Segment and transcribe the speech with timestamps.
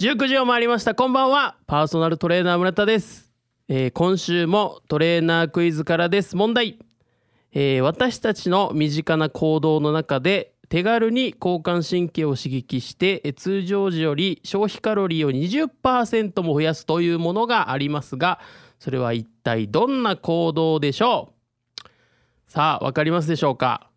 [0.00, 3.32] 19時を回りましたこんばんはパーソナルトレーナー村田です、
[3.66, 6.78] えー今週もトレーナークイズからです問題、
[7.50, 18.38] えー私たちの身近な行動の中で手軽に交感神経を刺激してえ通常時より消費カロリーを20%も増やすというものがありますが
[18.78, 21.32] それは一体どんな行動でしょ
[21.84, 21.88] う
[22.46, 23.90] さあわかりますでしょうか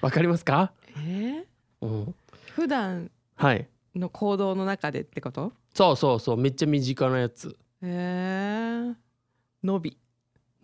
[0.00, 2.14] わかりますか、えー、うん、
[2.54, 5.52] 普段はいの行動の中でってこと？
[5.74, 7.56] そうそうそうめっちゃ身近なやつ。
[7.82, 8.94] えー、
[9.64, 9.96] 伸び。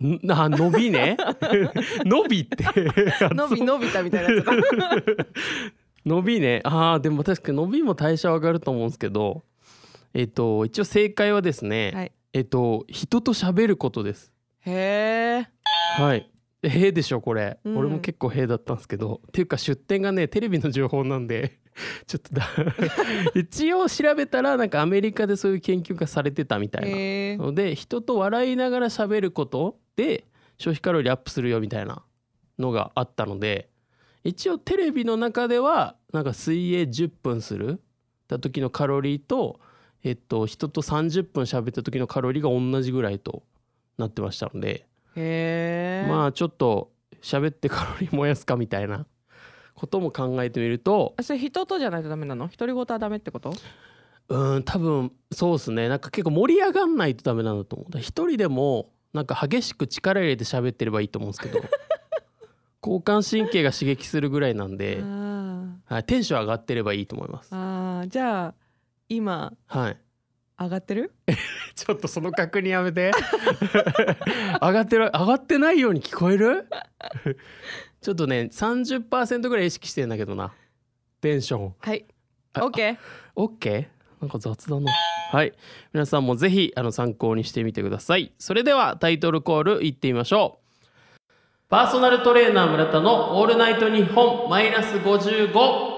[0.03, 0.31] ん？
[0.31, 1.17] あ伸びね？
[2.05, 2.65] 伸びって。
[3.35, 4.45] 伸び伸びたみたいなやつ。
[4.45, 4.53] だ
[6.07, 6.61] 伸びね。
[6.65, 9.43] あーでも確かに伸びも代謝上がると思うんですけど
[10.15, 12.13] えっ、と一応正解はですね、はい。
[12.33, 14.33] えっ、と人と喋ることです。
[14.61, 15.49] へえ
[16.03, 16.31] はい
[16.63, 17.77] へえでしょこれ、うん。
[17.79, 19.21] 俺も結構へえだったんですけど。
[19.29, 21.59] っていうか出典がねテレビの情報なんで
[22.07, 22.49] ちょっとだ。
[23.35, 27.45] 一応調べたらなんかアメリカでそういう研究がされてたみたいな。
[27.45, 30.27] ので人と笑いながら喋ることで
[30.59, 32.03] 消費カロリーアップするよみたいな
[32.59, 33.71] のがあったので
[34.25, 37.81] 一応テレビの中ではなんか水泳10分する
[38.27, 39.61] た時のカロリーと、
[40.05, 43.43] えっと、人と30分喋った時のカロリーが同じぐらいと
[43.97, 44.87] なってましたので
[45.19, 49.07] へえまあちょっと喋ってカロリー燃やすかみたいな
[49.75, 52.49] ことも考えてみるとあそれ人とじゃないとダメなの？
[52.49, 53.53] 独り言はダメってこと？
[54.29, 55.89] うーん多分そうですね。
[55.89, 57.87] なんか結構盛り上がんないとダメなんだと思う。
[57.87, 61.61] だから一人でもなんか激しく力入れて喋ってればいいと思うんですけど。
[62.81, 67.53] 交感神経が刺激するぐらいなんで、あはい、テンション上がってればいいと思います。
[67.53, 68.09] ーあー。
[68.09, 68.55] じゃあ
[69.09, 69.97] 今はい。
[70.61, 71.13] 上がってる？
[71.79, 73.13] ちょっとその確認やめて。
[74.61, 76.67] 上がってる上がってないように聞こえる？
[78.03, 80.53] ちょっとね30%ぐらい意識してんだけどな。
[81.21, 81.75] テンション。
[81.79, 82.05] はい。
[82.55, 82.97] あ OK
[83.37, 83.87] オッケー
[84.21, 84.93] なんか雑だな。
[85.31, 85.53] はい。
[85.93, 88.33] 皆さんもぜひあの参考にしてみてください。
[88.39, 90.69] それではタイトルコールいってみましょう。
[91.69, 95.98] パーソナルトレーナー村田のオールナイトニッポンマイナス55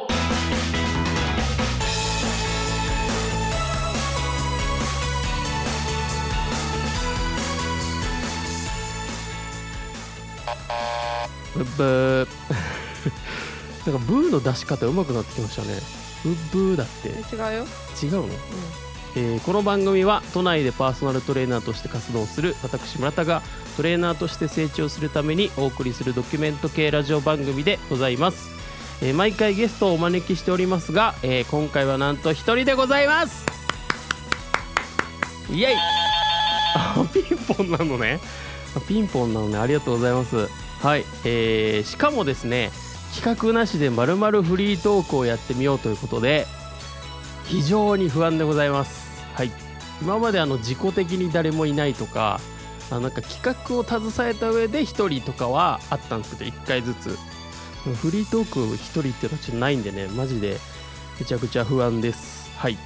[11.54, 12.28] ブッブー。
[13.90, 15.68] なんかブーの出し方上手くなってきましたね。
[16.22, 17.08] ブッブーだって。
[17.08, 17.66] え違うよ、
[18.02, 18.28] 違うの、
[19.16, 23.42] えーこの番組は都内でパーソナルトレーナーとして活動する私村田が
[23.76, 28.50] トレーナーとして成長するためにお送りするドキュメント系ラジオ番組でございます、
[29.02, 33.44] えー毎回ゲストをお招きしておりますが、えー今回はなんと一人でございます。
[35.50, 35.76] イエイ。
[36.76, 38.20] あ ピンポンなのね。
[38.22, 38.49] あ
[38.86, 40.48] ピンポンなのねありがとうございます。
[40.80, 42.70] はい、えーしかもですね
[43.14, 46.46] 企画なしでまるまるフリートークをやってみようということで
[47.44, 49.10] 非常に不安でございます。
[49.34, 49.50] はい
[50.00, 52.40] 今まであの自己的に誰もいないとか
[52.90, 57.18] あなんか企画を携えた上で1人とかはあったんですけど1回ずつ。
[58.02, 60.58] フリートーク1人っていうのはちょっとないんでねマジで
[61.18, 62.50] めちゃくちゃ不安です。
[62.58, 62.76] はい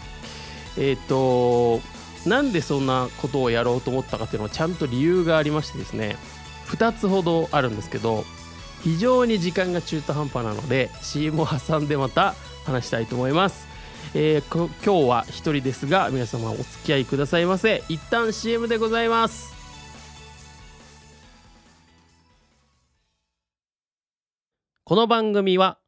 [0.76, 1.80] えっ、と
[2.26, 6.16] なんでそんなことをやろうと思ったかっていうのはちゃんと理由がありましてですね
[6.68, 8.24] 2つほどあるんですけど
[8.82, 13.66] 非常に時間が中途半端なので CM を挟んでまた話したいと思います、
[14.14, 14.68] えー今
[15.06, 17.82] 日は一人ですが皆様お付き合いくださいませ。
[17.88, 19.54] 一旦 CM でございます。
[24.84, 25.78] この番組は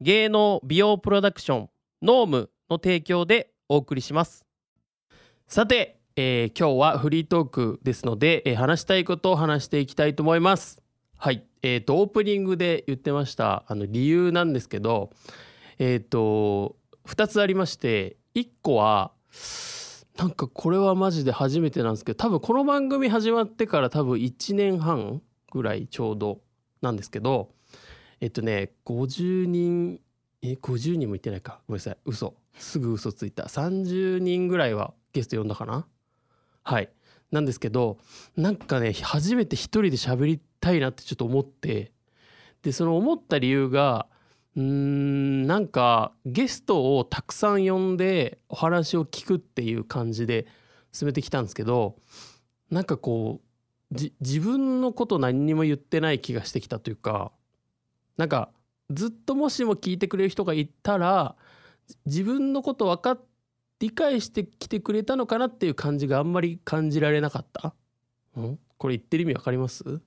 [0.00, 1.70] 芸能美容プロダクション
[2.00, 4.47] ノームの提供でお送りします。
[5.48, 10.82] さて、えー今日はフリートークですので、えー話したいことを話していきたいと思います。
[11.16, 15.08] はい、えー、とオープニングで言ってましたあの理由なんですけど
[15.78, 16.76] えっ、と
[17.06, 19.12] 2つありまして1個は
[20.18, 26.42] なんかこれはマジで初めてなんですけど多分この番組始まってから多分1年半ぐらいちょうど
[26.82, 27.48] なんですけど
[28.20, 29.98] えっとね50人
[30.42, 31.60] え50人もいってないか。
[31.66, 31.96] ごめんなさい。
[32.04, 32.34] 嘘。
[32.56, 33.44] すぐ嘘ついた。
[33.44, 35.86] 30人ぐらいはゲスト呼んだかな？
[36.62, 36.90] はい。
[37.30, 37.98] なんですけど
[38.36, 41.92] なんかね初めて一人で喋りたいなってちょっと思って
[42.62, 44.06] でその思った理由が
[44.56, 50.46] うーんなんかゲストをたくさん呼んでお話を聞くっていう感じで
[50.90, 51.96] 進めてきたんですけど
[52.70, 53.42] なんかこ
[53.92, 57.30] う自分のこと何にも言ってない気がしてきたというか
[58.16, 58.50] なんか
[58.90, 61.36] ずっともしも聞いてくれる人がいたら
[62.06, 63.20] 自分のこと分かっ
[63.80, 67.74] 理解してきてくれたのかなっていう感じがあんまり感じられなかった、
[68.36, 69.84] うん、これ言ってる意味わかります、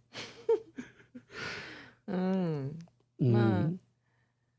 [2.07, 2.79] うん。
[3.19, 3.31] うん。
[3.31, 3.69] まあ。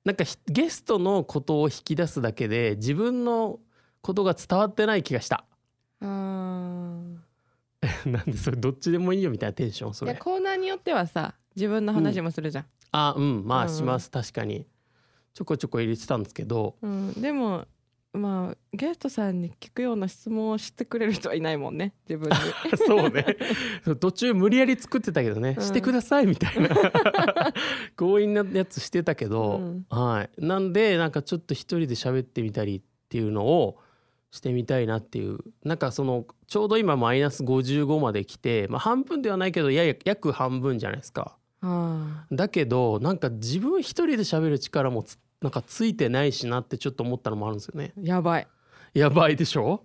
[0.04, 3.60] なんかひゲストのことを引き出すだけで自分の
[4.00, 5.44] ことが伝わってない気がした。
[6.00, 7.18] あー
[8.10, 10.14] なんでそれどっちでもいいよみたいなテンションそれ。
[10.14, 13.46] コーナーによってはさ自分の話もするじゃん、あうん。
[13.46, 13.68] まあうん。
[13.70, 14.66] します、確かに。
[15.34, 16.76] ちょこちょこ入れてたんですけど。
[16.82, 17.12] うん。
[17.20, 17.66] でも
[18.12, 22.36] まあゲストさんに聞くような質問をしてくれる人はいないもんね自分に。
[22.86, 23.24] そうね。
[24.00, 25.64] 途中無理やり作ってたけどね、うん。
[25.64, 26.68] してくださいみたいな。
[27.96, 29.86] 強引なやつしてたけど、うん。
[29.88, 30.44] はい。
[30.44, 33.78] なんでなんかちょっと一人で喋ってみたりっていうのを
[34.30, 35.38] してみたいなっていう。
[35.64, 41.38] なんかそのちょうど今マイナス55まで来て、まあ、半分ではないけどやや約半分じゃないですか。
[41.62, 42.26] あ。
[42.30, 47.92] だけどなんか自分一人で喋る力もつなんかついてないしなってちょっと思ったのもあるんですよね。
[47.98, 48.46] ーやばい。
[48.94, 49.84] やばいでしょ？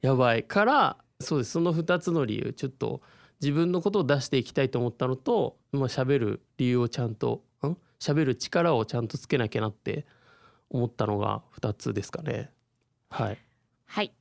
[0.00, 1.52] やばいからそうです。
[1.52, 3.02] その2つの理由ちょっと
[3.40, 7.76] 自分のことを出していきたいと思ったのとまあ喋る理由をちゃんとん？
[8.00, 10.06] 喋る力をちゃんとつけなきゃなって
[10.70, 12.50] 思ったのが2つですかね。
[13.10, 13.38] はい。
[13.86, 14.12] はい。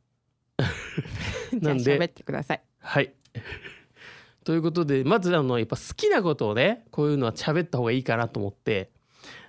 [1.51, 1.97] じゃあなんで？
[1.97, 2.62] 喋ってください。
[2.80, 3.13] はい。
[4.44, 8.91] ということでまずあのやっぱ好きなことをねこういうのは喋った方がいいかなと思って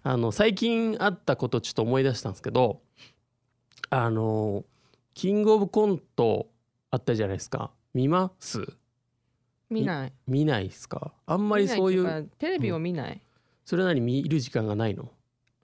[0.03, 2.81] あの最近あったことをちょっと思い出したんですけど
[3.91, 4.65] あの
[5.15, 6.49] キングオブコント
[6.91, 7.71] あったじゃないですか。
[7.93, 8.67] 見ます？
[9.71, 10.12] 見ない。
[10.26, 11.12] 見ないですか？
[11.26, 13.21] あんまりそうい見なってかテレビを見ない、
[13.65, 15.11] それなりに見る時間がないの？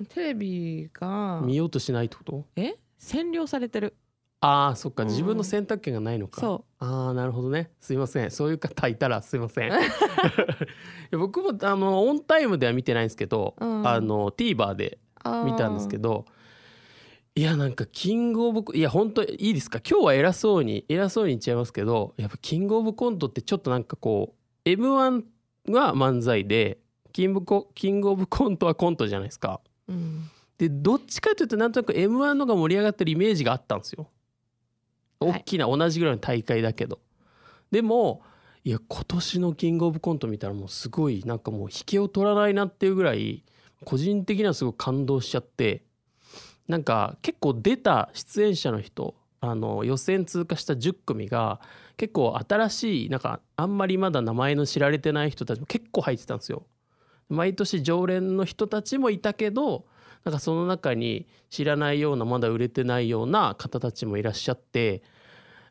[0.08, 2.46] テレビが見ようとしないってこと？
[2.56, 2.76] え？
[3.00, 3.96] 占領されてる。
[4.40, 5.02] ああそっか。
[5.02, 7.70] うん自分の選択権がないのか、そああなるほどね。
[7.78, 8.30] すいません。
[8.30, 9.68] そういう方いたらすいません。
[9.70, 13.86] いや僕もあのオンタイムでは見てないんですけど、うん。
[13.86, 16.24] あの TVer でう見たんですけどど
[17.34, 19.80] いやなんかキングオブいや本当いいですか？
[19.88, 25.24] 今日は偉そうに偉そうに言っちゃいますけどやっぱキングオブコントってちょっとなんかこう m 1
[25.70, 26.78] は漫才で
[27.12, 29.60] キングコキングオブコントはコントじゃないですか。
[29.86, 30.30] うん。
[30.56, 34.08] でどっちかというとなんとなく m 1のが盛り上がってるイメージがあったんですよ。
[35.20, 36.98] 大きな同じぐらいの大会だけど。
[37.70, 38.22] でも
[38.64, 43.44] いや今年のキングオブコント見たらもうすごいなんかもう引けを取らないなっていうぐらい
[43.84, 45.84] 個人的にはすごい感動しちゃって
[46.68, 51.60] なんか結構出た出演者の人あの予選通過した10組が
[51.96, 56.66] 結構新しいなんかあんまりまだ名前の知られてない人たちも結構入ってたんですよ。
[57.28, 59.86] 毎年常連の人たちもいたけど
[60.24, 65.02] なんかその中に知らないようなまだ売れてないような方たちもいらっしゃって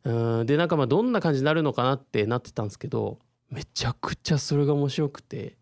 [0.03, 3.19] うんでなんかまあどんな感じになるのかなってなってたんですけど
[3.51, 5.57] めちゃくちゃそれが面白くて。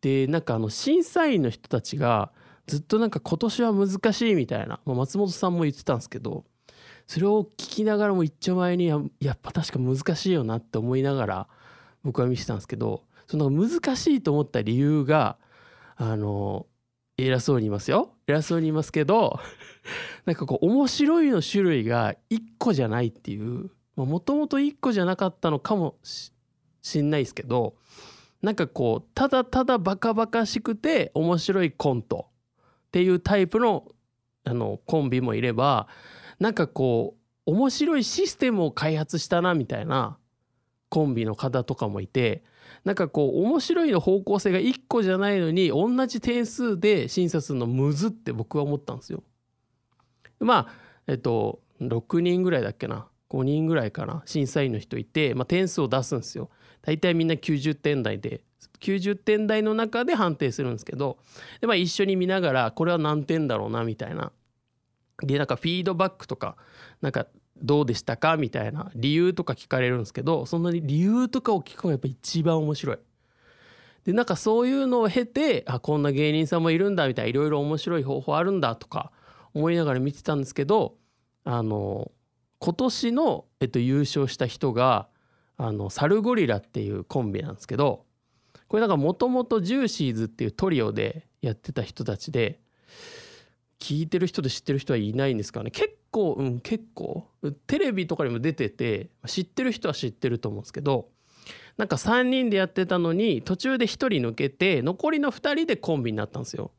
[0.00, 2.30] でなんかあの審査員の人たちが
[2.66, 6.44] ずっとなんか今年は難しいみたいな、まあ、松本さんも言ってたんですけど
[7.06, 11.48] それを聞きながらも一丁前にややっぱ確か難しいよなって思いながら
[12.04, 15.36] 僕は見てたんですけどその難しいと思った理由が
[15.96, 16.66] あの
[17.18, 18.14] 偉そうに言いますよ。
[18.28, 19.40] 偉そうに言いますけど
[20.24, 27.74] なんかこう面白いの種類が1個じゃないっていうもともと1個じゃなかったのかもしんないですけど
[28.40, 32.28] なんかこうただただバカバカしくて面白いコント
[32.86, 33.88] っていうタイプの
[34.44, 35.88] あのコンビもいれば
[36.38, 37.16] なんかこ
[37.46, 40.16] う面白いシステムを開発したなみたいな
[40.88, 42.44] コンビの方とかもいて
[42.88, 49.22] なんかこう面白いの方向性が1個じゃないのに同じ点数で審査するのむずって僕は思ったんですよ。
[50.40, 50.72] まあ
[51.06, 56.48] えっと6人ぐらいだっけな5人ぐらいかな審査員の人いて、まあ、点数を出すんですよ。
[56.80, 58.40] 大体みんな90点台で
[58.80, 61.18] 90点台の中で判定するんですけど
[61.60, 64.32] で、まあ、一緒に見ながらこれは何点だろうなみたいな
[65.22, 66.56] でなんかフィードバックとか
[67.02, 67.26] なんか
[67.62, 68.36] どうでしたか？
[68.36, 72.98] みたいな理由とか聞かれるんですけどそんなに理由とかを聞くのがやっぱ一番面白い。
[74.04, 79.12] でなんかそういうのを経てあこんな芸人さんもいるんだみたいないろいろ面白い方法あるんだとか
[79.52, 80.94] 思いながら見てたんですけど
[81.44, 82.10] あの
[82.58, 85.08] 今年の、えっと、優勝した人が
[85.56, 88.04] あのサルゴリラっていうコンビなんですけど
[88.68, 92.60] これなんかもともとジューシーズっていうトリオでやってた人たちで
[93.78, 95.70] 聞いてる人で知ってる人はいないんですかね？
[95.70, 97.28] 結構うん結構
[97.66, 101.08] テレビとかにも出てて知ってる人は知ってると思うんですけど
[101.76, 106.72] なんか3人でやってたのに途中で1人抜けて残りの2人でコンビになったんですよ。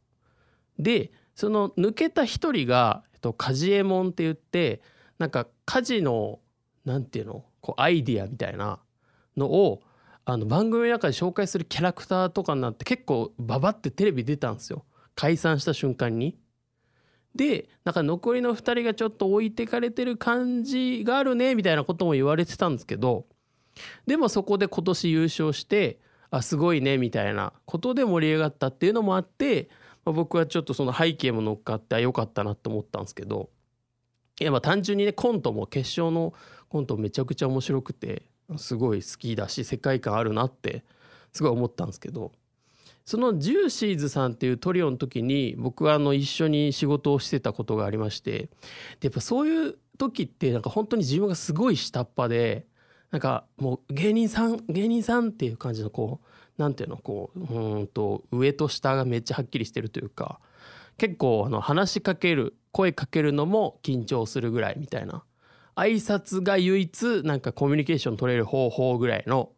[0.78, 4.82] でその抜けた1人が、えっと、カジエモンって言って
[5.18, 6.40] なんか家事の
[6.86, 8.80] なんていうのこうアイディアみたいな
[9.38, 9.82] のを
[10.26, 16.38] あの番組の中で紹介するキャラクターとかになって結構ババってテレビ出たんですよ解散した瞬間に。
[17.36, 23.26] でなんか残りの2人がちょっと置いてかれてる感じがあるねみたいなことも言われてたんですけど
[24.08, 26.00] でもそこで今年優勝して
[26.32, 29.70] あすごいねみたいなことで盛り上がったっていうのもあって
[30.06, 33.50] まあ、僕はちょっとその背景も乗っかってあよかったなと思ったんですけど
[34.40, 36.34] いやまあ単純にねコントも決勝の
[36.70, 38.24] コントめちゃくちゃ面白くて
[38.58, 40.84] すごい好きだし世界観あるなって
[41.34, 42.32] すごい思ったんですけど
[43.10, 48.50] そのジューシーズさんっていうトリオの時に僕はあの一緒に仕事をしてたことがありましてで
[49.06, 52.68] やっぱそういう時ってなんか本当に自分がすごい下っ端で
[53.10, 60.40] なんかもう芸人さん芸人さんっていう感じのこうなんていうのこううんと上と下がめっちゃはっきりしてるというか
[61.00, 65.24] 結構あの話しかける声かけるのも緊張するぐらいみたいな。
[65.76, 69.50] 挨拶が唯一なんかコミュニケーション取れる方法ぐらいの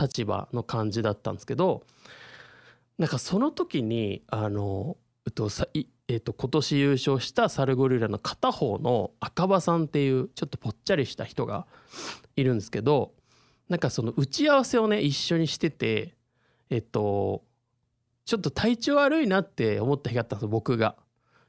[0.00, 1.82] 立場の感じだったんですけど
[2.98, 4.96] なんかその時にあの、
[5.26, 11.66] えっとさいえっと、今年優勝したサルゴリラの片方の赤羽さんっていうちょっとぽっちゃりした人が
[12.36, 13.12] いるんですけど
[13.70, 16.14] なんかその打ち合わせをね一緒にしてて
[16.68, 17.42] えっと
[18.26, 20.96] ちょっと体調悪いなって思った日があったんです僕が。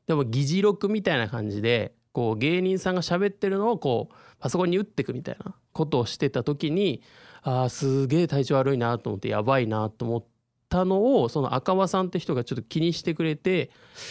[0.08, 7.02] でも議事録みたいな感じでこう芸人さんが喋ってるのをこうパソコンに打ってくみたいなことをしてた時に
[7.42, 10.35] あーすげえ体調悪いなと思ってやばいなと思って
[10.70, 13.70] たのをその赤羽さんって人がちょっと気にしてくれて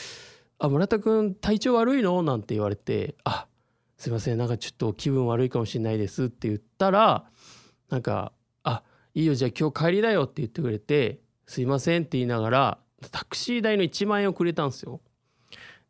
[0.58, 3.46] 「あ村田君体調悪いの?」なんて言われて「あ
[3.96, 7.24] すいませんなんかちょっと気分悪いかもしれないです」って言ったら
[7.90, 8.32] なんか
[8.64, 8.82] 「あ
[9.14, 12.78] いいよじゃあ今日帰りだよ」って言ってくれて「すいません」って言いながら
[13.10, 15.00] タクシー代の1万円をくれたんですよ。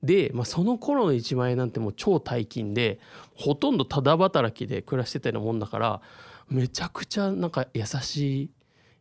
[0.04, 3.00] で、まあ、その頃の1万円なんてもう超大金で
[3.34, 6.02] ほとんどただ働きで暮らしてたようなもんだから
[6.48, 8.50] めちゃくちゃなんか優しい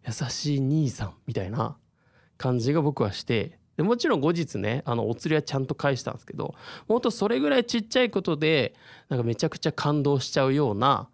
[0.05, 1.77] 優しい兄さんみたいな
[2.37, 6.53] 感じが僕はしてでもちろん後日ねあのお釣りはちゃんと返したんですけど
[6.87, 8.75] もっとそれぐらいちっちゃいことで
[9.09, 11.09] なんかめちゃくちゃ感動しちゃうような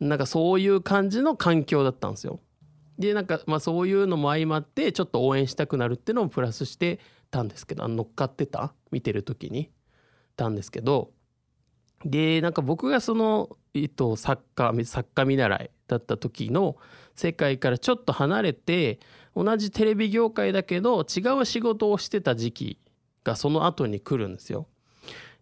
[0.00, 2.40] なんかそういう感じの環境だったんですよ。
[2.98, 9.70] でなんかまあそういうのも相まってちょっと応援したくなるっていうのもプラスしてたんですけど乗っかってた見てる時に
[10.36, 11.10] たんですけど
[12.04, 16.76] でなんか僕がその、えっと、作家作家見習いだった時の
[17.14, 18.98] 世界からちょっと離れて
[19.36, 22.78] 同じテレビ業界だけど違う仕事をしてた時期
[23.24, 24.66] がその後に来るんですよ。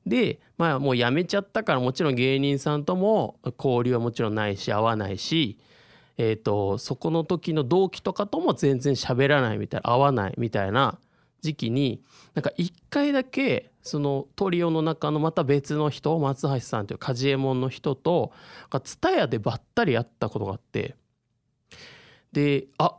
[0.06, 5.58] でまあもう辞めちゃったからもちろん芸人さんとも交流はもちろんないし会わないし、
[6.18, 10.98] えー、とそこの時の同期とかとも全然喋らないみたいな会わないみたいな
[11.40, 12.02] 時期に
[12.34, 18.32] なんか一回だけそのトリオの中のまた別の人松橋さんという梶右衛門の人と
[18.70, 20.94] 蔦屋でばったり会ったことがあって
[22.32, 22.96] であ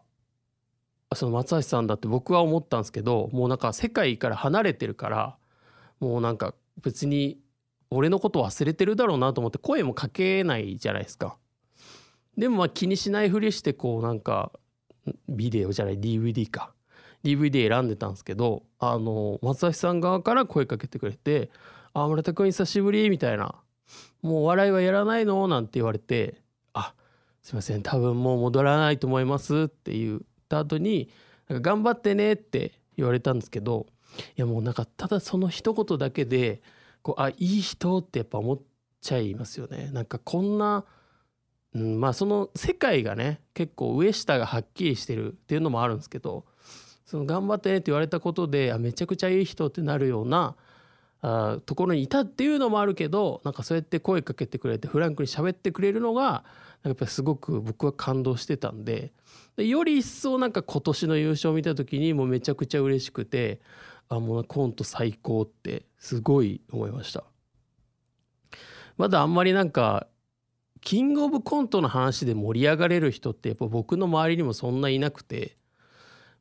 [1.15, 5.37] その松橋さんだって僕は思ったんですけどもうなんか世界から離れてるから
[5.99, 7.39] もうなんか別に
[7.89, 11.37] 俺のこと忘れてるだろうなと思って声もかけないじゃないですか。
[12.35, 14.51] でもまあ気にしないふりしてこうなんか
[15.29, 16.73] ビデオじゃない DVD か
[17.23, 21.51] DVD 選んでたんですけどあの松橋さん側から声かけてくれて
[21.93, 23.55] 「あ村田君久しぶり」みたいな
[24.23, 26.41] 「もうお笑いはやらないの?」なんて言われて
[27.43, 30.19] 「すいません多分もう戻らないと思います」って言っ
[30.49, 31.09] た後に
[31.47, 33.85] 「なんか頑張ってね」って言われたんですけど
[34.37, 36.61] いやもうなんかただその一言だけで
[37.01, 38.59] こうあいい人ってやっぱ思っ
[39.01, 39.89] ちゃいますよね。
[39.91, 40.85] なんかこんな
[41.75, 46.45] うん、まあその世界がね結構上下がはっきりしてるっていうのもあるんですけど
[47.05, 50.55] その頑張ってねって言われたことであめちゃくちゃいい人ってなるような
[51.21, 56.43] あところにいたっていうのもあるけどなんかそうやって声かけてくれてフランクに喋ってくれるのが
[56.83, 59.13] やっぱすごく僕は感動してたんで
[59.55, 63.61] でより一層なんか今年の優勝を見た時にもうめちゃくちゃ嬉しくて
[64.09, 67.23] あもうコント最高ってすごい思いました。
[68.97, 70.07] まだあんまりなんか
[70.81, 75.57] キングオブコントの話で盛り上がれる人ってやっぱ僕の周りにもそんないなくて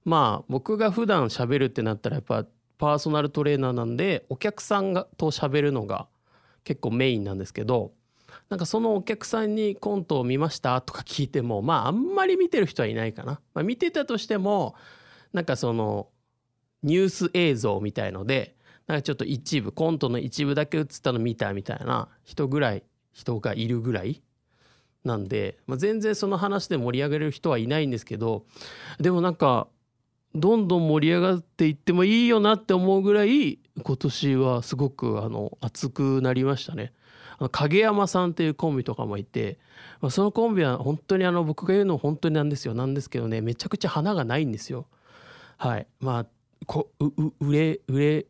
[0.04, 2.44] まあ僕が普段喋るってなったらやっぱ
[2.78, 6.08] パーソナルトレーナーなんでお客さんがと喋るのが
[6.64, 7.92] 結構メインなんですけど
[8.48, 13.40] なんかそのお客さんにコントを見ましたとか聞いてもまああんまり見てる人はいないかな。
[13.54, 14.74] まあ、見てたとしても
[15.32, 16.08] なんかその
[16.82, 24.22] ニュース映像みたいのでなんかちょっと一部コントの一部だけ映ったの見たみたいな人ぐらい人がいるぐらい
[25.04, 28.44] なんで、まあ、全然その話で盛り上げれる人はいないんですけど
[29.00, 29.68] でもなんか
[30.34, 36.92] どんどん盛り上がっていってもいいよなって思うぐらい今年はすごくあの熱くなりましたね。
[37.48, 39.58] 影山さんっていうコンビとかもいて、
[40.00, 44.86] まあ、そのコンビは本当にあの僕が言うの本当になんですよなんですけどねめちゃくちゃ花がないんですよ。
[45.56, 46.26] はいまあ
[46.66, 48.26] こう売れ売れ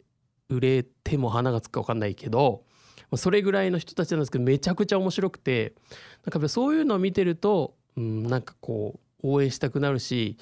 [0.49, 2.62] 売れても花がつくか分かんないけど
[3.11, 5.75] まそれぐらいの人たちなんですけどめちゃくちゃ面白くて
[6.25, 10.37] なんかそういうのを見てると、うん、なんかこう応援したくなるし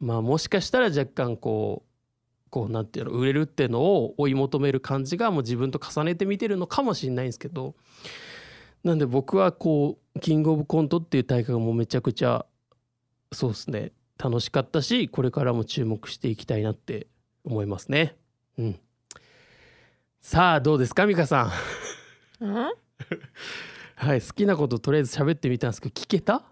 [0.00, 1.95] まあもしかしたら若干こう
[2.50, 7.74] こうなんていうの売れるっていうのを追い求める感じがもう自分と重ねて見てるのかもしれないんですけど
[8.84, 12.46] なんで僕はこうキングオブコントっていう大会がもうめちゃくちゃ
[13.32, 17.08] そうですね楽しかったしこれからも注目していきたいなって
[17.44, 18.16] 思いますね。
[18.58, 18.80] うん、
[20.20, 21.52] さあどうですか美香さ
[22.40, 22.44] ん？
[22.44, 22.54] うん？
[23.96, 26.42] はい好きなこととりあえず喋ってみたんですけど聞けた？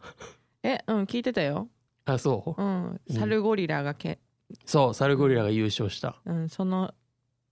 [0.62, 1.68] えうん聞いてたよ。
[2.04, 2.62] あそう？
[2.62, 3.00] うん。
[3.10, 4.18] サルゴリラがけ、
[4.64, 6.16] そうサルゴリラが優勝した。
[6.24, 6.92] うん、その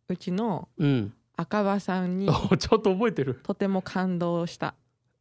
[0.09, 1.14] うちのうん。
[1.37, 3.40] 赤羽さんにお ちょっと覚えてる。
[3.42, 4.75] とても感動した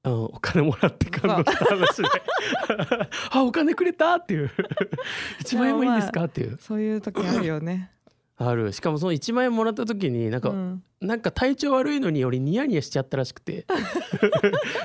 [0.04, 2.10] うん、お金もらって感動した話で。
[3.32, 4.52] あ、お金くれたっていう。
[5.44, 6.26] 1万円もいいんですか？
[6.26, 6.58] っていう。
[6.60, 7.92] そういう時あるよね、
[8.38, 8.74] ある。
[8.74, 13.66] しかもその1万円もらった時に、なんか、うん、なんか体調悪いのに俺ニヤニヤしちゃったらしくて。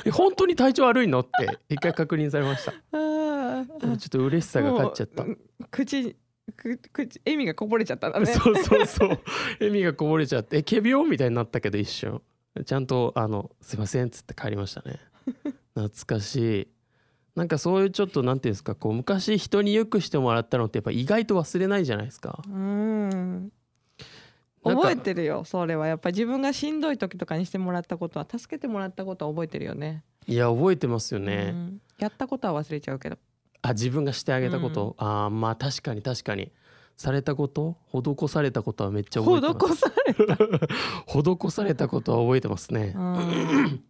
[0.05, 1.21] え本当に体調悪いの？
[1.21, 2.73] って一回確認されました。
[2.73, 3.63] ちょ
[3.95, 5.33] っと嬉しさが勝っちゃったも。
[5.33, 5.39] う
[5.71, 6.15] 口
[6.53, 8.27] く口笑みがこぼれちゃったんだね。
[8.33, 9.09] そうそうそう。
[9.61, 12.23] 笑みがこぼれちゃって「え仮病?」みたいになったけど一瞬。
[12.65, 15.01] ちゃんとあの「すいません」っつって帰りましたね。
[15.75, 16.69] 懐かしい。
[17.35, 22.43] なんかそういうちょっとなんていうんですかこう昔人によくしてもらったのってやっぱ意外と忘れないじゃないですか。
[22.49, 23.53] うん。
[24.65, 25.87] 覚えてるよそれは。
[25.87, 30.03] やっぱ自分がしんどい時とかにしてもらったことは助けてもらったことは覚えてるよね。
[30.27, 31.81] いや覚えてますようね、ん。
[31.99, 33.19] やったことは忘れちゃうけど
[33.69, 36.53] あ自分がしてあげたこと、あーまあ確かに確かに。
[36.97, 37.77] されたこと？
[37.93, 39.75] 施されたことはめっちゃ覚えてます。
[39.75, 40.15] 施され
[41.07, 43.85] 施されたことは覚えてますね、うん。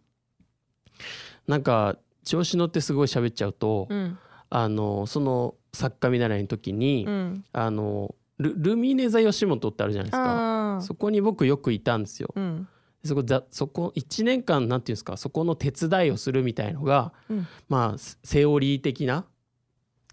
[1.47, 4.17] なんか調子乗ってすごい喋っちゃうと、うん。
[4.49, 7.45] あのその作家見習いの時に、うん。
[7.53, 10.79] あのルルミネ座吉本ってあるじゃないですか。
[10.81, 12.33] そこに僕よくいたんですよ。
[12.35, 12.67] うん。
[13.05, 17.47] そこざそこ1年間なんていうんですかそこの手伝いをするみたいのが、うん。
[17.69, 19.25] まあセセオリー的な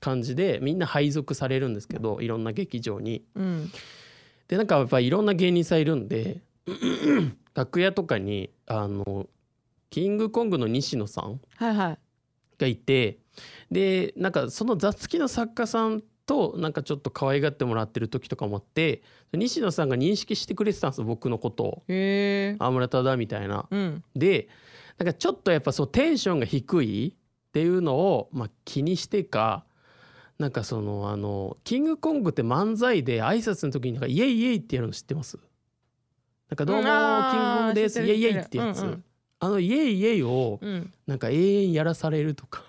[0.04, 3.24] 感じでみんな配属されるんですけどいろんな劇場に。
[3.34, 3.72] うん。
[4.48, 6.42] でなんかやっぱいろんな芸人さんいるんで
[7.54, 9.26] 楽屋とかにあの
[9.88, 11.98] キングコングの西野さんはいはい。
[12.58, 13.18] がいて
[13.70, 21.82] でなんかその座付きの作家さんとなんかちょっと可愛がってもらってる時とかもあって西野さんが認識してくれてたんですよ僕のことを。
[21.88, 23.66] へえ「あ村田だ」みたいな。
[23.70, 24.04] うん。
[24.14, 24.48] で
[24.98, 29.64] なんかちょっとやっぱそうテンションが低いっていうのを、まあ、気にしてか
[30.38, 35.38] なんかそのあのキングコングって漫才で挨拶の時になんかイエイイエイってやるの知ってます？
[36.50, 39.04] なんかどうもキングコングですイエイイエイってやつ、うんうん。
[39.40, 40.92] あのイエイイエイをうん。
[41.06, 42.62] なんか永遠やらされるとか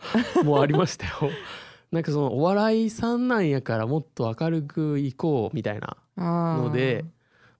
[0.44, 1.12] もありましたよ。
[1.92, 7.04] なんかそのお笑いさんなんやからもっと明るくいこうみたいなので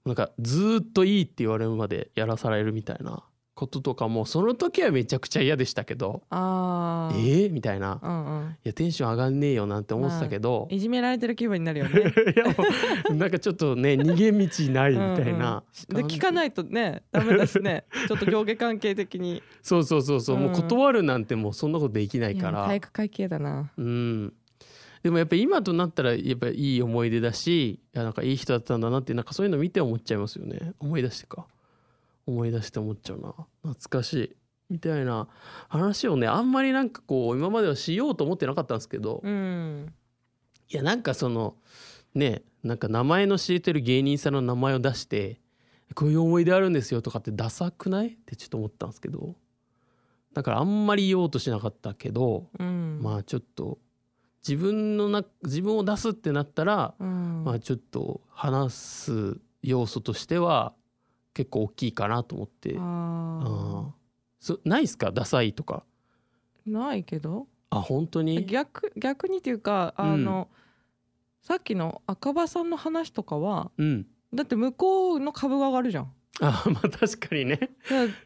[0.04, 3.24] なんかずーっといいって言われるまでやらされるみたいな
[3.60, 7.44] こととかもその時はめちゃくちゃ嫌でしたけどあー。
[7.44, 8.00] えー、みたいな。
[8.02, 8.50] うんうん。
[8.52, 12.00] いやテンション上がんねえよなんて思ってたけど、いじめられてる気分になるよね。
[12.34, 12.54] いやも
[13.10, 15.98] うなんかちょっとね逃げ道ないみたいな、うん。
[15.98, 17.84] うんで聞かないとねダメだしね。
[18.08, 19.42] ちょっと上下関係的に。
[19.60, 22.64] そうそうそうそう、もう断るなんてもうそんなことできないから。
[22.64, 23.70] 体育会系だな。
[23.76, 24.32] うん。
[25.02, 30.72] でもやっぱ今となったらやっぱいい思い出だしいやなんかいい人だったんだなってなんかそういうの見て思っちゃいますよね。
[30.78, 31.46] 思い出してか
[32.30, 33.34] 思い出して思っちゃうな。
[33.62, 34.36] 懐かしい。
[34.70, 35.26] みたいな
[35.68, 39.92] 話をねあんまりなんかこう今まではしようと思ってなかったんですけど、うん。
[40.68, 41.56] いやなんかその
[42.14, 45.40] ねなんか名前の知れてる芸人さんの名前を出して
[45.94, 48.08] こういう思い出あるんですよとかってダサくない？
[48.08, 49.34] ってちょっと思ったんですけど。
[50.32, 53.00] だからあんまり言おうとしなかったけど、うん。
[53.02, 53.78] まあちょっと
[54.46, 57.42] 自分のな自分を出すってなったら、うん。
[57.44, 60.72] まあちょっと話す要素としては
[61.34, 62.74] 結構大きいかなと思って。
[62.78, 63.94] あうん。
[64.40, 65.12] そないっすか？
[65.12, 65.84] ダサいとか。
[66.66, 67.46] ーないけど。
[67.70, 68.44] あ本当に？
[68.46, 70.48] 逆逆にっていうかあの、
[71.42, 74.06] さっきの赤羽さんの話とかはうん。
[74.34, 76.12] だって向こうの株が上がるじゃん。
[76.42, 77.70] あまあ確かにね。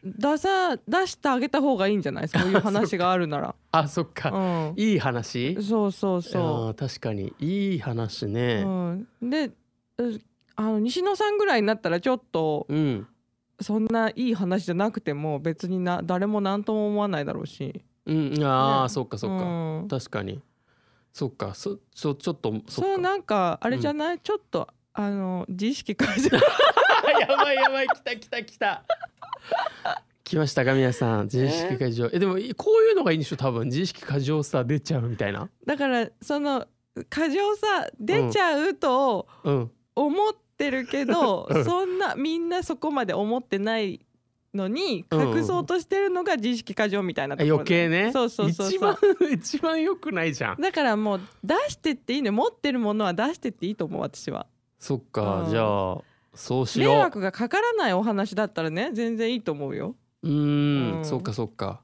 [0.03, 2.27] 出さ出してあげた方がいいんじゃない？
[2.29, 3.55] そういう話があるなら。
[3.71, 4.73] あそっか、うん。
[4.77, 5.61] いい話？
[5.61, 7.33] そうそうそあー確かに。
[7.39, 8.63] いい話う、ね。
[8.65, 9.51] うん、で
[9.97, 10.21] う
[10.55, 13.07] あの西野さんぐらいになったらちょっとうん。
[13.61, 17.83] そんないい話じゃなくても別にな誰も何とも思わないだろうし。
[18.05, 18.89] うん、ああ、ね。
[18.89, 19.87] そっかそっか、うん。
[19.87, 20.41] 確かに。
[21.13, 21.53] そっか。
[21.53, 22.69] そそちょっとそっか。
[22.69, 26.29] そうなんかあれじゃない、ちょっとあの自意識過剰
[27.17, 27.87] やばいやばい。
[27.87, 28.83] 来た来た来た。
[30.25, 31.25] 来ましたか皆さん。
[31.25, 32.09] 自意識過剰。
[32.11, 33.37] えでもこういうのがいいんでしょ？
[33.37, 33.67] 多分。
[33.67, 35.49] 自意識過剰さ出ちゃうみたいな。
[35.65, 36.67] だからその
[37.09, 39.71] 過剰さ出ちゃうとうん。
[39.95, 41.65] 思ってるけど、うん。
[41.65, 44.05] そんなみんなそこまで思ってない
[44.53, 45.37] のにうん。
[45.37, 48.11] 隠そうとしてるのが自意識過剰みたいなところ余計ね。
[48.11, 48.97] そうそうそう一番
[49.31, 50.61] 一番良くないじゃん。
[50.61, 54.47] だからもう出してっていいね持ってるものは出してっていいと思う私は。
[54.79, 55.49] そっか、うん。
[55.49, 55.97] じゃあ
[56.33, 56.97] そうし迷よう。
[56.99, 61.05] 惑がかからないお話だったらね全然いいと思うよ、うーんうん。
[61.05, 61.81] そっかそっか。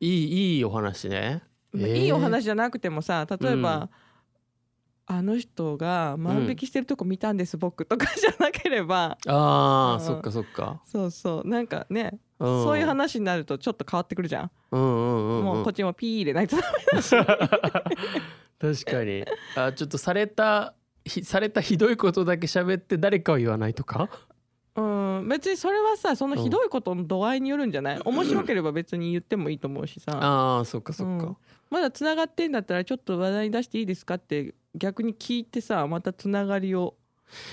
[0.00, 1.42] いいいいお話ね。
[1.74, 3.90] いいお話じゃなくてもさ例えば、
[5.10, 9.16] あの人が万引きしてるとこ見たんです、僕とかじゃなければ。
[9.26, 10.06] あー、うん。
[10.06, 11.48] そっかそっか、そうそう。
[11.48, 16.56] なんかね、うん、そういう話になるとちょっと変わってくるじゃん、うんうんうん、うん、もうこっちもピー入れないと
[18.60, 19.24] 確かに。
[19.56, 20.74] あちょっとされた
[21.06, 24.10] ひされたひどいことだけ喋って誰かは言わないとか？
[24.76, 25.28] うん。
[25.28, 28.00] 別にそれはさそのひどいことの度合いによるんじゃない？
[28.04, 30.12] 面白ければ別に言ってもいいと思うしさ。
[30.20, 31.36] あーそっかそっか、うん
[31.70, 36.94] まだつながってんだったらちょっと話題に出していいですかって逆に聞いてさまたつながりを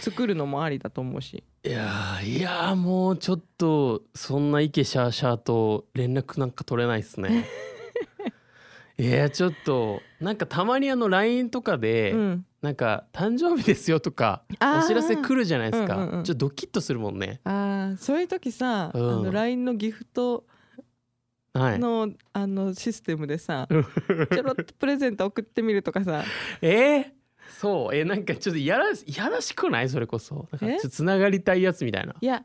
[0.02, 1.44] 作るのもありだと思うし。
[1.64, 7.46] いやーいやーもうちょっとそんなイケシャーシャーと連絡なんか取れないっすね。
[8.98, 12.46] いやちょっとなんかたまにあの LINE とかで、うん。
[12.62, 16.24] なんか誕生日ですよとかお知らせ来るじゃないですか、うんうんうん。
[16.24, 17.40] ちょっとドキッとするもんね。
[17.44, 19.10] あーそういう時さ、うん。
[19.10, 20.44] あの LINE のギフトはい
[21.60, 26.24] の,、あのシステムでさ ちょろっとプレゼント送ってみるとかさ。
[26.62, 27.06] えー、
[27.60, 27.96] そう。
[27.96, 29.90] えなんかちょっといやらいやらしくない？
[29.90, 30.36] それこそ。
[30.36, 32.16] なんかちょえっとつながりたいやつみたいな。
[32.20, 32.44] いや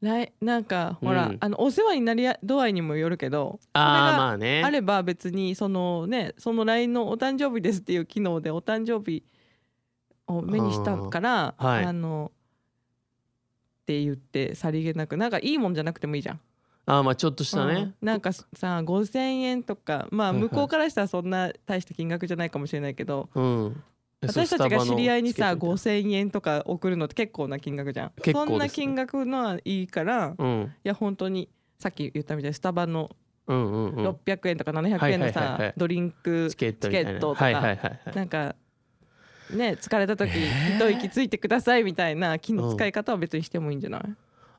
[0.00, 1.36] 来なんかほら、うん。
[1.40, 4.62] あのお世話になりや度合いにもよるけどあまあね。
[4.64, 9.24] あれば別にそのねその LINE の「お誕生日です」っていう機能でお誕生日
[10.26, 11.84] を目にしたからはい。
[11.84, 12.32] あの
[13.82, 16.40] って言ってさりげなくなんかいいもんじゃなくてもいいじゃん。
[16.90, 17.94] あーまあちょっとしたね、うん。
[18.00, 23.82] なんかさ5,000円とかまあ向こうからしたらそんな大した金額じゃないかもしれないけど、うん。
[24.22, 28.06] 私たちが知り合いにさ5 5,000円とか送るのって結構な金額じゃん。
[28.06, 28.32] ね。
[28.32, 30.74] そんな金額のはいいから、いうん。
[30.82, 33.10] や本当にさっき言ったみたいにスタバの
[33.46, 34.08] うんうんうん。
[34.08, 35.68] 600円とか700円のはいはいはいはい。
[35.68, 37.78] さドリンクチケットとかはいはい
[38.14, 38.54] なんか
[39.50, 40.90] ね疲れた時えー。
[40.90, 44.02] 一息ついてくださいみたいな気の使い方は別にしてもいいんじゃない、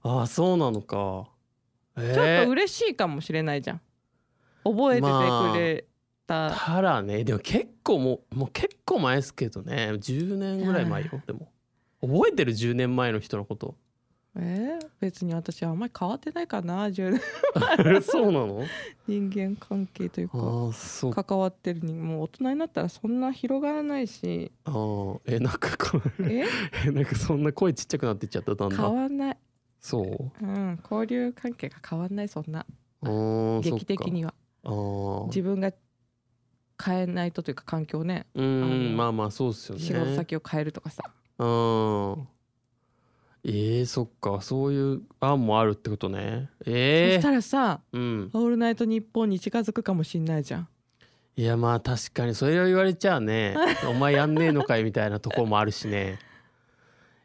[0.03, 1.27] ああそうなのか。
[1.27, 1.38] え
[1.95, 3.81] ちょっーと嬉しいかもしれないじゃん。
[4.63, 5.85] 覚えててくれ
[6.27, 7.23] た、たらね。
[7.23, 9.91] でも結構もうもう結構前ですけどね。
[9.93, 11.09] 10年ぐらい前よ。
[11.25, 11.51] でも。
[12.01, 13.75] 覚えてる？10年前の人のこと。
[14.35, 16.87] えー別に私はあんまり変わってないかな。
[16.87, 17.19] 10
[17.83, 18.01] 年。
[18.03, 18.63] そうなの？
[19.07, 20.37] 人間関係というか。
[21.23, 24.51] 関わってるにもう大人になったらそんな広がらないし。
[24.65, 25.19] あー。
[25.25, 26.45] えなんかこうえ？
[26.85, 28.55] え なんかそんな声ちっちゃくなってっちゃった？
[28.55, 28.95] だん変だん。
[28.95, 29.37] わんない、
[29.79, 30.45] そう。
[30.45, 32.65] うん、交流関係が変わんないそんな。
[33.61, 34.33] 劇的には。
[35.27, 35.71] 自分が
[36.83, 38.25] 変えないとというか環境ね。
[38.35, 39.81] うんまあまあそうっすよね。
[39.81, 41.03] 仕事先を変えるとかさ。
[41.37, 42.27] うん
[43.45, 44.41] えー、そっか。
[44.41, 46.49] そういう案もあるってことね。
[46.63, 50.67] そえー、したらさうん「オールナイトニッポン」に近づくかもしんないじゃん。
[51.37, 53.55] いやまあ確かにそれを言われちゃあね。
[53.89, 56.19] お前やんねえのかいみたいなところもあるしね。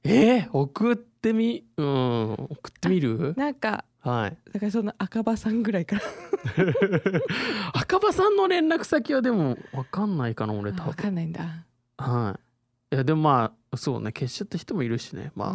[0.04, 3.34] えー、送ってみうん送ってみる？
[3.36, 4.38] なんかはい。
[4.52, 6.02] だからその赤羽さんぐらいから。
[7.72, 10.92] 赤羽さんの連絡先はでも分かんないかな俺多分。
[10.92, 11.64] 分かんないんだ。
[11.96, 12.38] は
[12.92, 12.94] い。
[12.94, 15.32] いやでもまあそうね消しちゃった人もいるしね。
[15.34, 15.50] まあ。
[15.50, 15.52] あ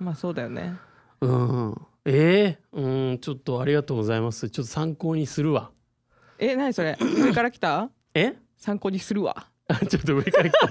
[0.00, 0.74] ーまあそうだよね。
[1.20, 1.74] うん
[2.06, 4.50] えー、うんちょっとありがとうございます。
[4.50, 5.70] ちょっと参考にするわ。
[6.38, 6.96] え何それ？
[7.00, 7.90] 上から来た？
[8.14, 8.36] え？
[8.56, 9.34] 参考にするわ。
[9.38, 9.50] あ
[9.88, 10.68] ちょっと上から来た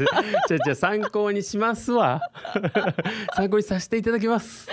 [0.47, 2.21] じゃじゃ参考にしますわ。
[3.35, 4.67] 参考にさせていただきます。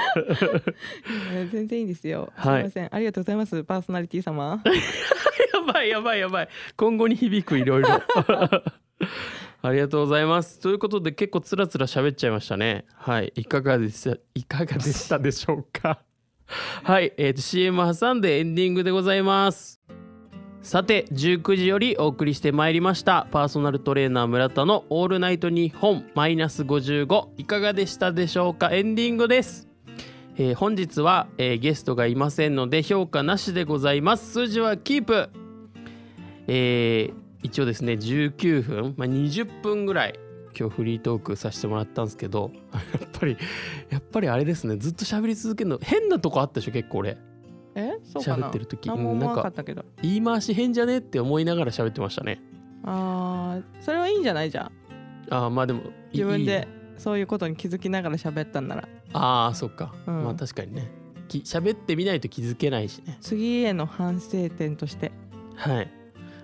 [1.32, 2.60] え 全然いいですよ、はい。
[2.60, 2.94] すいません。
[2.94, 3.64] ありがとうございます。
[3.64, 4.62] パーソナリティ様。
[4.64, 6.48] やばいやばいやばい。
[6.76, 7.88] 今後に響くいろいろ。
[9.62, 10.60] ありがとうございます。
[10.60, 12.84] ということで結構つらつら喋っちゃいましたね。
[12.94, 13.32] はい。
[13.36, 16.02] いかがでしたいかがでしたでしょうか？
[16.82, 19.80] はい、えーと CM 挟んでエンディングでございます
[20.62, 23.26] さて19時よりお送りしてまいりました。
[23.30, 28.70] パーソナルトレーナー村田の「オールナイトニッポンマイナス55」いかがでしたでしょうか？
[28.70, 29.68] エンディングです。
[30.36, 34.32] えー本日は、えーゲストがいませんので評価なしでございます。
[34.32, 35.30] 数字はキープ。
[36.46, 40.14] えー一応ですね19分、まあ、20分ぐらい
[40.54, 43.38] 今日フリートークさせてもらったんですけど やっぱり
[43.88, 47.16] やっぱりあれですねずっと喋り続けるの変なとこあったでしょ結構俺。
[47.74, 47.92] え？
[48.04, 48.46] そうかな。
[48.46, 48.86] 喋ってる時。
[48.88, 49.84] 何もかったけど。
[50.02, 50.98] 言い回し変じゃね？
[50.98, 52.40] って思いながら喋ってましたね。
[52.84, 54.50] あーそれはいいんじゃない？
[54.50, 54.70] じゃん
[55.30, 58.88] あーまあでもいいい自分でそういうことに気づきながら喋ったんなら。
[59.12, 60.24] ああそっか、うん。
[60.24, 60.90] まあ確かにね。
[61.28, 62.98] き喋ってみないと気づけないし。
[63.06, 65.12] ね次への反省点として。
[65.56, 65.90] はい。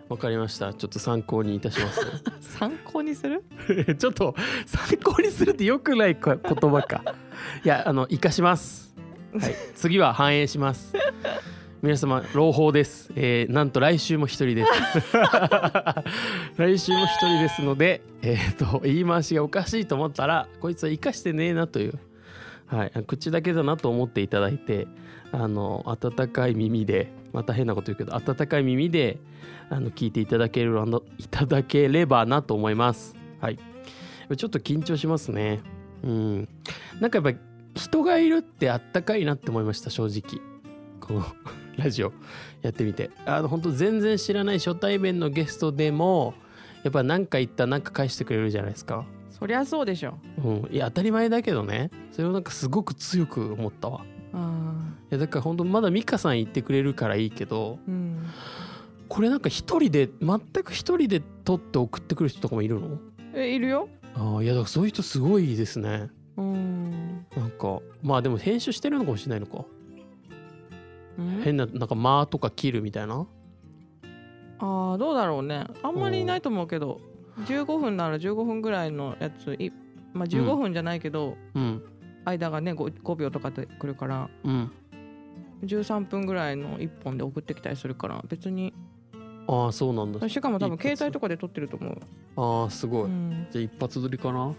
[0.09, 0.73] わかりました。
[0.73, 2.01] ちょっと参考にいたします。
[2.59, 3.43] 参考にする？
[3.99, 4.35] ちょっと
[4.67, 7.03] 参考にするってよくないか 言葉か。
[7.65, 8.95] いやあの生かします。
[9.37, 9.55] はい。
[9.75, 10.95] 次は反映します
[11.83, 14.71] 皆様朗報です、えーなんと来週も一人です。
[16.57, 21.99] 来週も一人ですのでえっ、と言い回しがおかしいと思ったらこいつは生かしてねえなという
[22.67, 24.89] はい口だけだなと思っていただいて
[25.33, 29.19] あの温かい耳でまた変なこと言うけど温かい耳で
[29.69, 33.15] あの聞いていただけるあのいただければなと思います。
[33.41, 33.59] はい。
[34.37, 35.61] ちょっと緊張しますね。
[36.03, 36.49] うん。
[37.01, 37.39] なんかやっぱ
[37.75, 40.41] 人がいるってあったかいなって思いました正直。
[41.01, 41.27] この
[41.79, 42.13] ラジオ
[42.63, 43.11] やってみて。
[43.25, 46.35] あの本当全然知らない初対面のゲストでも
[46.83, 49.05] やっぱ何か言ったら何か返してくれるじゃないですか。
[49.31, 50.19] そりゃそうでしょ。
[50.43, 50.69] うん。
[50.73, 51.91] いや当たり前だけどね。
[52.13, 54.01] それをなんかすごく強く思ったわ。
[54.33, 58.27] あいやだから本当まだ美香さん言ってくれるからいいけどーうん。
[59.09, 62.99] これなんか一人で全く一人で撮って送ってくる人とかもいるの？
[63.35, 63.89] えいるよ。
[64.15, 66.09] ああいやだからそういう人すごいですね。
[66.37, 67.27] うん。
[67.37, 69.59] なんかまあでも編集してるのかもしれないのか。
[69.59, 69.76] うん
[71.45, 73.27] 変ななんか間とか切るみたいな？
[74.59, 75.67] ああどうだろうね。
[75.83, 77.01] あんまりいないと思うけど
[77.47, 79.73] 15分なら15分ぐらいのやつい
[80.13, 81.83] まあ15分じゃないけど、うん。
[82.25, 84.73] 間がね 5, 5秒とかでくるからうん。
[85.63, 88.75] 13分ぐらいの1本で送ってきたりするから別に。
[89.49, 90.29] ああそうなんだ。
[90.29, 92.01] しかも多分携帯とかで撮ってると思う、
[92.37, 93.47] ああすごい、うん。
[93.51, 94.53] じゃあ一発撮りかな？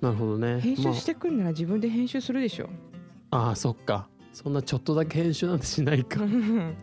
[0.00, 0.60] なるほどね。
[0.60, 2.66] 編集してくるなら自分で編集するでしょ、
[3.30, 6.20] まあ、ああそっかそんなちょっとだけ編集なんてしないか。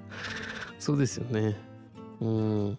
[0.78, 1.56] そうですよね。
[2.22, 2.78] うん。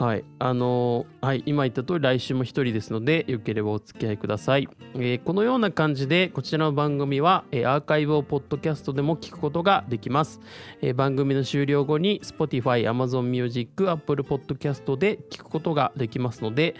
[0.00, 0.24] はい。
[0.38, 1.42] あのーはい。
[1.44, 10.40] 今言った通り来週も一人ですのでよければお付き合いください、えーこのような感じでこちらの番組は、えーアーカイブをポッドキャストでも聞くことができます、
[10.80, 16.76] えー番組の終了後に Spotify、Amazon Music、Apple Podcast で聞くことができますので、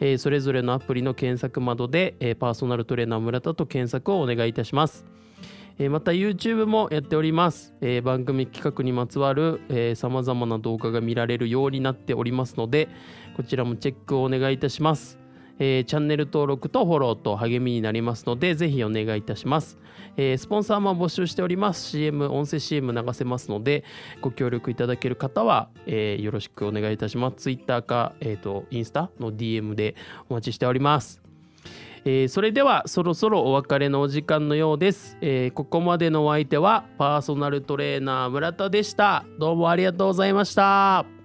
[0.00, 5.04] えーそれぞれのアプリの検索窓で、えーパーソナルトレーナー村田と検索をお願いいたします
[5.78, 9.60] えまた YouTube もやっております、え番組企画にまつわる
[9.96, 12.88] さまざまな動画が見られるようになっておりますので
[13.36, 15.18] こちらもチェックをお願いいたします、
[15.58, 19.78] えチャンネル登録とフォローと励みになりますのでぜひお願いいたします、
[20.16, 21.90] えスポンサーも募集しております。
[21.90, 23.84] CM 音声 CM 流せますので
[24.20, 27.36] ご協力いただける方は、えよろしくお願いいたします。
[27.36, 29.94] Twitter か、えー、とインスタの DM で
[30.28, 31.31] お待ちしております。
[32.04, 39.24] えーそれではそろそろお別れのお時間のようです、えーここまでのお相手はパーソナルトレーナー村田でした。
[39.38, 41.21] どうもありがとうございました。